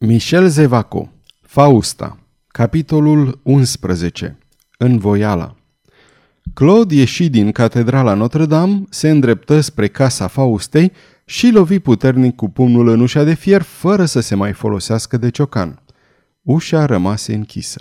[0.00, 1.12] Michel Zevaco
[1.42, 4.38] Fausta Capitolul 11
[4.78, 5.56] Învoiala
[6.54, 10.92] Claude ieși din catedrala Notre-Dame, se îndreptă spre casa Faustei
[11.24, 15.30] și lovi puternic cu pumnul în ușa de fier, fără să se mai folosească de
[15.30, 15.82] ciocan.
[16.42, 17.80] Ușa rămase închisă.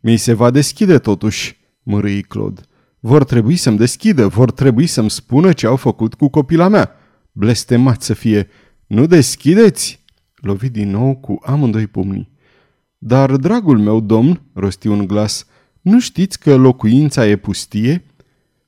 [0.00, 2.60] Mi se va deschide totuși, mărâi Claude.
[3.00, 6.90] Vor trebui să-mi deschidă, vor trebui să-mi spună ce au făcut cu copila mea.
[7.32, 8.48] Blestemat să fie.
[8.86, 9.99] Nu deschideți?
[10.40, 12.30] Lovi din nou cu amândoi pumnii.
[12.98, 15.46] Dar, dragul meu domn, rosti un glas,
[15.80, 18.04] nu știți că locuința e pustie?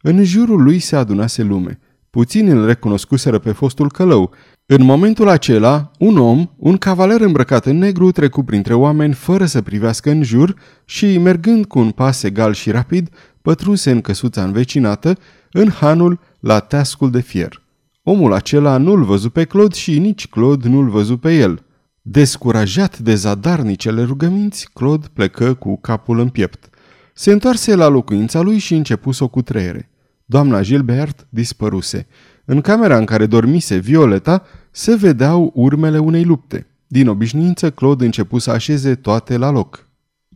[0.01, 1.79] În jurul lui se adunase lume.
[2.11, 4.31] Puțini îl recunoscuseră pe fostul călău.
[4.67, 9.63] În momentul acela, un om, un cavaler îmbrăcat în negru, trecu printre oameni fără să
[9.63, 13.09] privească în jur și, mergând cu un pas egal și rapid,
[13.43, 15.19] pătrunse în căsuța învecinată,
[15.51, 17.62] în hanul la teascul de fier.
[18.05, 21.65] Omul acela nu-l văzu pe Claude și nici Claude nu-l văzu pe el.
[22.01, 26.69] Descurajat de zadarnicele rugăminți, Claude plecă cu capul în piept.
[27.15, 29.91] Se întoarse la locuința lui și începu să o cutreiere.
[30.25, 32.07] Doamna Gilbert dispăruse.
[32.45, 36.67] În camera în care dormise Violeta se vedeau urmele unei lupte.
[36.87, 39.89] Din obișnuință, Claude începu să așeze toate la loc.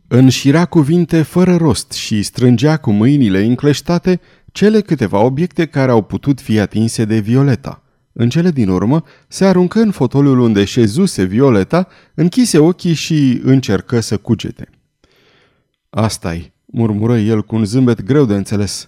[0.07, 4.19] Înșira cuvinte fără rost și strângea cu mâinile încleștate
[4.57, 7.83] cele câteva obiecte care au putut fi atinse de Violeta.
[8.13, 13.99] În cele din urmă, se aruncă în fotoliul unde șezuse Violeta, închise ochii și încercă
[13.99, 14.69] să cugete.
[15.89, 18.87] Asta-i, murmură el cu un zâmbet greu de înțeles.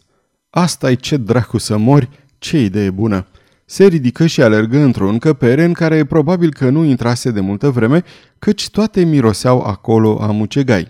[0.50, 3.28] Asta-i ce dracu să mori, ce idee bună!
[3.66, 8.04] Se ridică și alergă într-o încăpere în care probabil că nu intrase de multă vreme,
[8.40, 10.88] căci toate miroseau acolo a mucegai.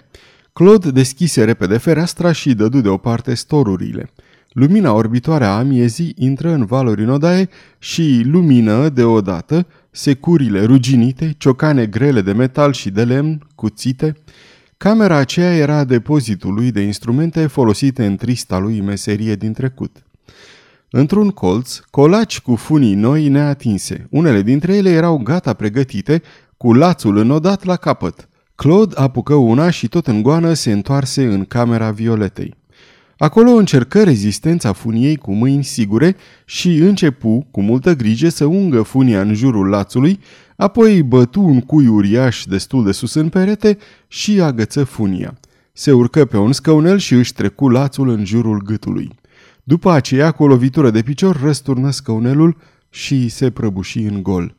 [0.54, 4.10] Claude deschise repede fereastra și dădu deoparte storurile.
[4.60, 11.86] Lumina orbitoare a amiezii intră în valuri în odaie și lumină deodată securile ruginite, ciocane
[11.86, 14.14] grele de metal și de lemn, cuțite.
[14.78, 20.04] Camera aceea era depozitul lui de instrumente folosite în trista lui meserie din trecut.
[20.90, 24.08] Într-un colț, colaci cu funii noi neatinse.
[24.10, 26.22] Unele dintre ele erau gata pregătite,
[26.58, 28.30] cu lațul înodat la capăt.
[28.56, 32.59] Claude apucă una și tot în goană se întoarse în camera Violetei.
[33.22, 36.16] Acolo încercă rezistența funiei cu mâini sigure
[36.46, 40.20] și începu, cu multă grijă, să ungă funia în jurul lațului,
[40.56, 43.78] apoi bătu un cui uriaș destul de sus în perete
[44.08, 45.40] și agăță funia.
[45.74, 49.10] Se urcă pe un scăunel și își trecu lațul în jurul gâtului.
[49.64, 52.58] După aceea, cu o lovitură de picior, răsturnă scăunelul
[52.90, 54.56] și se prăbuși în gol.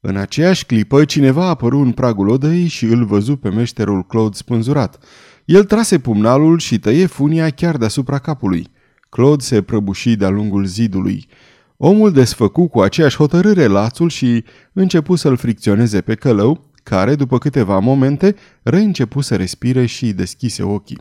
[0.00, 4.98] În aceeași clipă, cineva apăru în pragul odăii și îl văzu pe meșterul Claude spânzurat.
[5.44, 8.66] El trase pumnalul și tăie funia chiar deasupra capului.
[9.08, 11.28] Claude se prăbuși de-a lungul zidului.
[11.76, 17.78] Omul desfăcu cu aceeași hotărâre lațul și începu să-l fricționeze pe călău, care, după câteva
[17.78, 20.98] momente, reîncepu să respire și deschise ochii.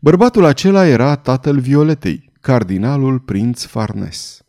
[0.00, 4.42] Bărbatul acela era tatăl Violetei, cardinalul prinț Farnes.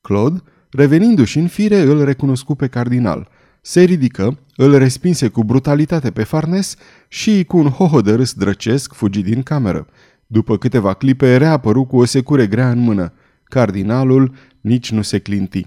[0.00, 3.28] Claude, revenindu-și în fire, îl recunoscu pe cardinal–
[3.66, 6.76] se ridică, îl respinse cu brutalitate pe Farnes
[7.08, 9.86] și, cu un hoho de râs drăcesc, fugi din cameră.
[10.26, 13.12] După câteva clipe, reapăru cu o secure grea în mână.
[13.44, 15.66] Cardinalul nici nu se clinti.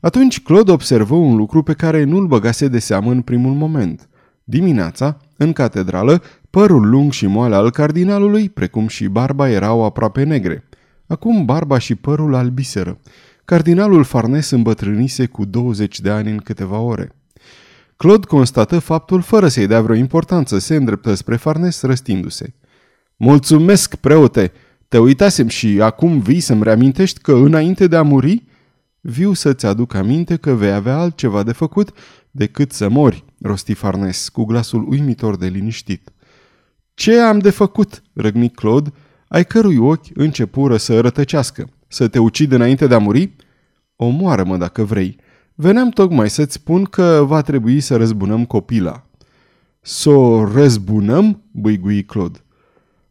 [0.00, 4.08] Atunci Claude observă un lucru pe care nu-l băgase de seamă în primul moment.
[4.44, 10.68] Dimineața, în catedrală, părul lung și moale al cardinalului, precum și barba, erau aproape negre.
[11.06, 12.98] Acum barba și părul albiseră.
[13.48, 17.12] Cardinalul Farnes îmbătrânise cu 20 de ani în câteva ore.
[17.96, 22.54] Claude constată faptul fără să-i dea vreo importanță, se îndreptă spre Farnes răstindu-se.
[23.16, 24.52] Mulțumesc, preote!
[24.88, 28.44] Te uitasem și acum vii să-mi reamintești că înainte de a muri,
[29.00, 31.90] viu să-ți aduc aminte că vei avea altceva de făcut
[32.30, 36.12] decât să mori, rosti Farnes cu glasul uimitor de liniștit.
[36.94, 38.02] Ce am de făcut?
[38.12, 38.92] răgni Claude,
[39.28, 41.68] ai cărui ochi începură să rătăcească.
[41.88, 43.36] Să te ucid înainte de a muri?
[43.96, 45.16] Omoară-mă dacă vrei.
[45.54, 49.06] Veneam tocmai să-ți spun că va trebui să răzbunăm copila.
[49.80, 51.42] Să o răzbunăm?
[51.50, 52.38] băigui Claude.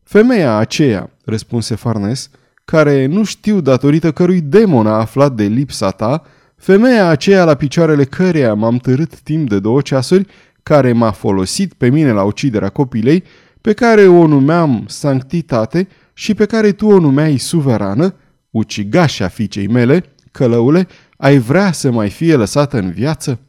[0.04, 2.30] Femeia aceea, răspunse Farnes,
[2.66, 6.24] care nu știu datorită cărui demon a aflat de lipsa ta,
[6.56, 10.28] femeia aceea la picioarele căreia m-am târât timp de două ceasuri,
[10.64, 13.24] care m-a folosit pe mine la uciderea copilei,
[13.62, 18.16] pe care o numeam sanctitate și pe care tu o numeai suverană,
[18.50, 23.40] ucigașa fiicei mele, călăule, ai vrea să mai fie lăsată în viață?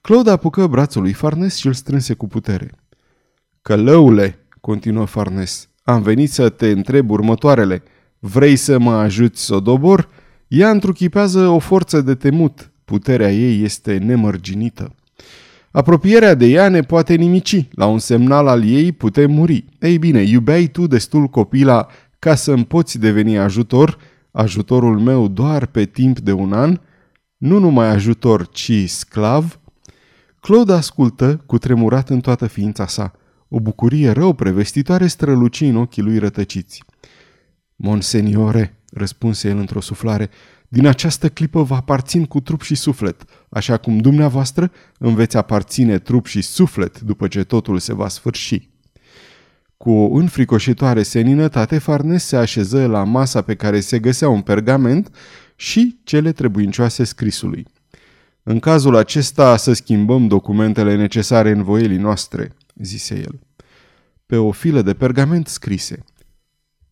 [0.00, 2.70] Claude apucă brațul lui Farnes și îl strânse cu putere.
[3.62, 7.82] Călăule, continuă Farnes, am venit să te întreb următoarele.
[8.18, 10.08] Vrei să mă ajuți să o dobor?
[10.48, 12.70] Ea întruchipează o forță de temut.
[12.84, 14.94] Puterea ei este nemărginită.
[15.70, 19.64] Apropierea de ea ne poate nimici, la un semnal al ei putem muri.
[19.80, 21.86] Ei bine, iubeai tu destul copila
[22.18, 23.98] ca să îmi poți deveni ajutor,
[24.32, 26.80] ajutorul meu doar pe timp de un an,
[27.36, 29.60] nu numai ajutor, ci sclav?
[30.40, 33.12] Claude ascultă, cu tremurat în toată ființa sa.
[33.48, 36.82] O bucurie rău prevestitoare străluci în ochii lui rătăciți.
[37.76, 40.30] Monseniore, răspunse el într-o suflare,
[40.68, 45.98] din această clipă vă aparțin cu trup și suflet, așa cum dumneavoastră îmi veți aparține
[45.98, 48.69] trup și suflet după ce totul se va sfârși.
[49.84, 55.16] Cu o înfricoșitoare seninătate, Farnes se așeză la masa pe care se găsea un pergament
[55.56, 57.66] și cele trebuincioase scrisului.
[58.42, 63.40] În cazul acesta să schimbăm documentele necesare în voielii noastre, zise el.
[64.26, 66.04] Pe o filă de pergament scrise.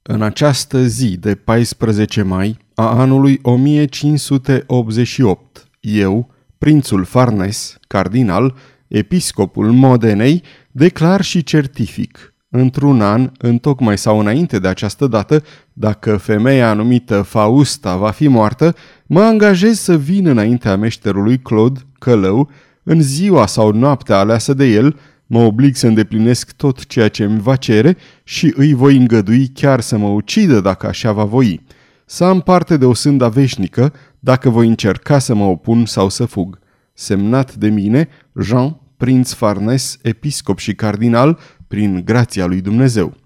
[0.03, 8.55] În această zi de 14 mai a anului 1588, eu, prințul Farnes, cardinal,
[8.87, 15.43] episcopul Modenei, declar și certific într-un an, întocmai sau înainte de această dată,
[15.73, 18.75] dacă femeia numită Fausta va fi moartă,
[19.07, 22.51] mă angajez să vin înaintea meșterului Claude, călău,
[22.83, 27.41] în ziua sau noaptea aleasă de el, mă oblig să îndeplinesc tot ceea ce îmi
[27.41, 31.65] va cere și îi voi îngădui chiar să mă ucidă dacă așa va voi.
[32.05, 36.25] Să am parte de o sânda veșnică dacă voi încerca să mă opun sau să
[36.25, 36.59] fug.
[36.95, 38.09] Semnat de mine,
[38.43, 43.17] Jean, prinț Farnes, episcop și cardinal, prin grația lui Dumnezeu.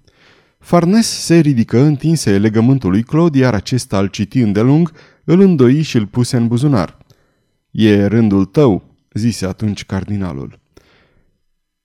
[0.59, 4.93] Farnes se ridică, întinse legământul lui Claude, iar acesta îl citi îndelung,
[5.25, 6.99] îl îndoi și îl puse în buzunar.
[7.71, 10.61] E rândul tău, zise atunci cardinalul.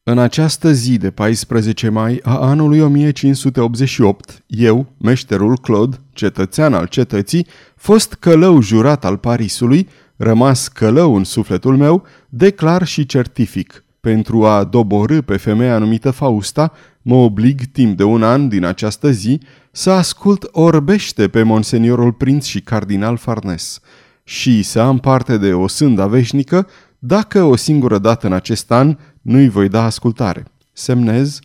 [0.03, 7.47] În această zi de 14 mai a anului 1588, eu, meșterul Claude, cetățean al cetății,
[7.75, 14.63] fost călău jurat al Parisului, rămas călău în sufletul meu, declar și certific– pentru a
[14.63, 16.71] doborâ pe femeia numită Fausta,
[17.01, 19.39] mă oblig timp de un an din această zi
[19.71, 23.79] să ascult orbește pe monseniorul prinț și cardinal Farnes
[24.23, 26.67] și să am parte de o sânda veșnică
[26.99, 30.45] dacă o singură dată în acest an nu-i voi da ascultare.
[30.73, 31.39] Semnez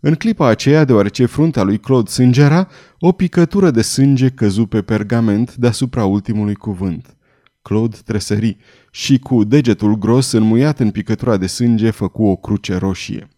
[0.00, 2.68] în clipa aceea, deoarece fruntea lui Claude sângera,
[2.98, 7.16] o picătură de sânge căzu pe pergament deasupra ultimului cuvânt.
[7.68, 8.56] Claude tresări
[8.90, 13.28] și cu degetul gros înmuiat în picătura de sânge făcu o cruce roșie.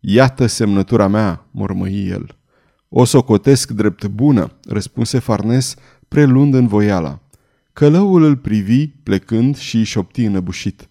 [0.00, 2.36] Iată semnătura mea, mormăi el.
[2.88, 5.74] O socotesc drept bună, răspunse Farnes,
[6.08, 7.20] prelund în voiala.
[7.72, 10.88] Călăul îl privi, plecând și șopti înăbușit.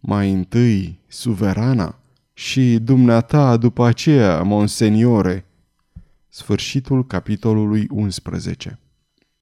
[0.00, 1.98] Mai întâi, suverana,
[2.32, 5.46] și dumneata după aceea, monseniore.
[6.28, 8.78] Sfârșitul capitolului 11